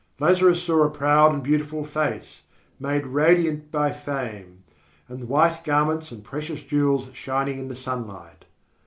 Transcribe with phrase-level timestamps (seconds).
[0.19, 2.41] Lazarus saw a proud and beautiful face,
[2.79, 4.63] made radiant by fame,
[5.07, 8.45] and white garments and precious jewels shining in the sunlight.